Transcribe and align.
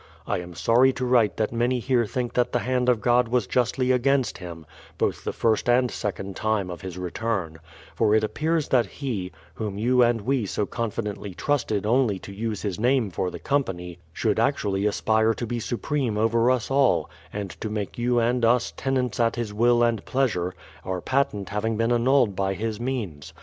I 0.25 0.39
am 0.39 0.55
sorry 0.55 0.91
to 0.93 1.05
write 1.05 1.37
that 1.37 1.53
many 1.53 1.77
here 1.77 2.07
think 2.07 2.33
that 2.33 2.51
the 2.53 2.57
hand 2.65 2.89
of 2.89 3.01
God 3.01 3.27
was 3.27 3.45
justly 3.45 3.91
against 3.91 4.39
him, 4.39 4.65
both 4.97 5.23
the 5.23 5.31
first 5.31 5.69
and 5.69 5.91
second 5.91 6.35
time 6.35 6.71
of 6.71 6.81
his 6.81 6.97
return; 6.97 7.59
for 7.93 8.15
it 8.15 8.23
appears 8.23 8.69
that 8.69 8.87
he, 8.87 9.31
whom 9.53 9.77
3'ou 9.77 10.03
and 10.09 10.21
we 10.21 10.47
so 10.47 10.65
confidently 10.65 11.35
trusted 11.35 11.85
only 11.85 12.17
to 12.17 12.33
use 12.33 12.63
his 12.63 12.79
name 12.79 13.11
for 13.11 13.29
the 13.29 13.37
company, 13.37 13.99
should 14.11 14.39
actually 14.39 14.87
aspire 14.87 15.35
to 15.35 15.45
be 15.45 15.59
supreme 15.59 16.17
over 16.17 16.49
us 16.49 16.71
all, 16.71 17.07
and 17.31 17.51
to 17.61 17.69
make 17.69 17.99
you 17.99 18.17
and 18.17 18.43
us 18.43 18.73
tenants 18.75 19.19
at 19.19 19.35
his 19.35 19.53
will 19.53 19.83
and 19.83 20.03
pleasure, 20.03 20.55
our 20.83 20.99
patent 20.99 21.49
having 21.49 21.77
been 21.77 21.91
annulled 21.91 22.35
by 22.35 22.55
his 22.55 22.79
means. 22.79 23.35